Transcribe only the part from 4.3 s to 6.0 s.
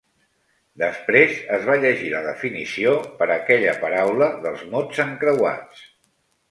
dels mots encreuats.